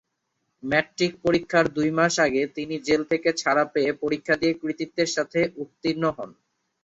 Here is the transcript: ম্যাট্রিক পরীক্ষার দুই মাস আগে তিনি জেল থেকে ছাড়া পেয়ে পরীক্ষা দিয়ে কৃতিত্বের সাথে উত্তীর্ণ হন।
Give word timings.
ম্যাট্রিক 0.63 1.13
পরীক্ষার 1.23 1.65
দুই 1.75 1.89
মাস 1.97 2.13
আগে 2.25 2.43
তিনি 2.55 2.75
জেল 2.87 3.01
থেকে 3.11 3.29
ছাড়া 3.37 3.63
পেয়ে 3.73 3.91
পরীক্ষা 4.01 4.35
দিয়ে 4.41 4.53
কৃতিত্বের 4.61 5.09
সাথে 5.15 5.39
উত্তীর্ণ 5.61 6.03
হন। 6.17 6.29